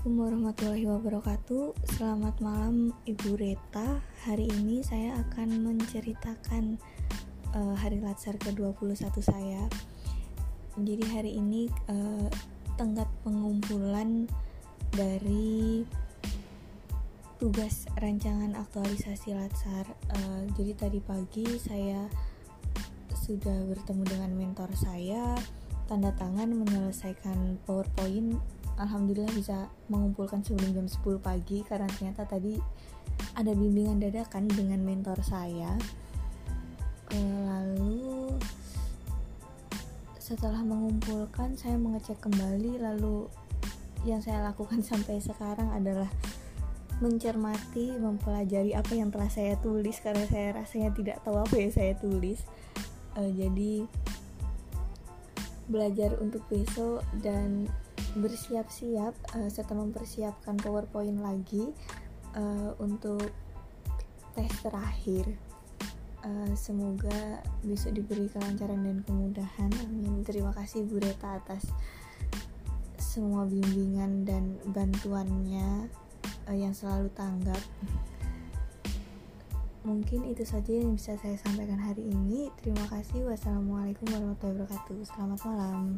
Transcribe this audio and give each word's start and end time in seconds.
Assalamualaikum 0.00 0.32
warahmatullahi 0.32 0.86
wabarakatuh. 0.88 1.64
Selamat 1.92 2.40
malam 2.40 2.88
Ibu 3.04 3.36
Reta. 3.36 4.00
Hari 4.24 4.48
ini 4.48 4.80
saya 4.80 5.12
akan 5.20 5.60
menceritakan 5.60 6.80
uh, 7.52 7.76
Hari 7.76 8.00
Latsar 8.00 8.40
ke-21 8.40 8.96
saya. 9.20 9.68
Jadi 10.80 11.04
hari 11.04 11.36
ini 11.36 11.68
uh, 11.92 12.32
Tenggat 12.80 13.12
pengumpulan 13.20 14.24
Dari 14.88 15.84
Tugas 17.36 17.84
rancangan 18.00 18.56
aktualisasi 18.56 19.36
Latsar. 19.36 19.84
Uh, 20.16 20.48
Jadi 20.56 20.80
tadi 20.80 21.04
pagi 21.04 21.44
saya 21.60 22.08
Sudah 23.12 23.68
bertemu 23.68 24.08
dengan 24.08 24.32
mentor 24.32 24.72
saya 24.72 25.36
Tanda 25.84 26.16
tangan 26.16 26.56
menyelesaikan 26.56 27.60
powerpoint 27.68 28.59
alhamdulillah 28.80 29.30
bisa 29.36 29.68
mengumpulkan 29.92 30.40
sebelum 30.40 30.72
jam 30.72 30.86
10 30.88 31.20
pagi 31.20 31.60
karena 31.68 31.86
ternyata 31.86 32.24
tadi 32.24 32.56
ada 33.36 33.52
bimbingan 33.52 34.00
dadakan 34.00 34.48
dengan 34.48 34.80
mentor 34.80 35.20
saya 35.20 35.76
eh, 37.12 37.38
lalu 37.44 38.34
setelah 40.16 40.62
mengumpulkan 40.64 41.58
saya 41.58 41.76
mengecek 41.76 42.22
kembali 42.24 42.80
lalu 42.80 43.28
yang 44.08 44.24
saya 44.24 44.48
lakukan 44.48 44.80
sampai 44.90 45.20
sekarang 45.20 45.68
adalah 45.76 46.08
mencermati, 47.00 47.96
mempelajari 47.96 48.76
apa 48.76 48.92
yang 48.92 49.08
telah 49.08 49.32
saya 49.32 49.56
tulis 49.64 49.96
karena 50.04 50.24
saya 50.28 50.52
rasanya 50.52 50.92
tidak 50.92 51.16
tahu 51.24 51.40
apa 51.40 51.56
yang 51.56 51.72
saya 51.72 51.96
tulis. 51.96 52.44
Uh, 53.16 53.32
jadi 53.32 53.88
belajar 55.72 56.20
untuk 56.20 56.44
besok 56.52 57.00
dan 57.24 57.66
bersiap-siap 58.16 59.14
uh, 59.38 59.48
setelah 59.50 59.86
mempersiapkan 59.86 60.58
powerpoint 60.58 61.22
lagi 61.22 61.70
uh, 62.34 62.74
untuk 62.82 63.30
tes 64.34 64.50
terakhir. 64.62 65.26
Uh, 66.20 66.52
semoga 66.52 67.40
bisa 67.64 67.88
diberi 67.88 68.28
kelancaran 68.28 68.84
dan 68.84 68.98
kemudahan. 69.08 69.70
Amin. 69.88 70.20
Terima 70.20 70.52
kasih 70.52 70.84
Bu 70.84 71.00
Reta 71.00 71.40
atas 71.40 71.64
semua 73.00 73.48
bimbingan 73.48 74.28
dan 74.28 74.60
bantuannya 74.68 75.88
uh, 76.44 76.56
yang 76.56 76.76
selalu 76.76 77.08
tanggap. 77.16 77.62
Mungkin 79.80 80.28
itu 80.28 80.44
saja 80.44 80.76
yang 80.76 80.92
bisa 80.92 81.16
saya 81.16 81.40
sampaikan 81.40 81.80
hari 81.80 82.04
ini. 82.04 82.52
Terima 82.60 82.84
kasih. 82.92 83.24
Wassalamualaikum 83.24 84.12
warahmatullahi 84.12 84.68
wabarakatuh. 84.68 84.98
Selamat 85.08 85.40
malam 85.48 85.96